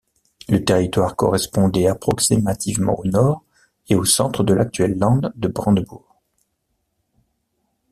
[0.49, 3.43] Le territoire correspondait approximativement au nord
[3.87, 6.19] et au centre de l’actuel Land de Brandebourg.